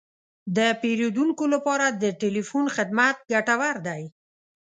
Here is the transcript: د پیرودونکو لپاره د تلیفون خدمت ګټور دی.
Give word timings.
د 0.57 0.59
پیرودونکو 0.81 1.43
لپاره 1.53 1.85
د 2.01 2.05
تلیفون 2.21 2.65
خدمت 2.75 3.15
ګټور 3.31 3.75
دی. 3.87 4.03